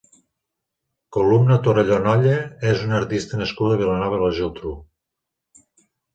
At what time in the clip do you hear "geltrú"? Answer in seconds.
4.41-4.75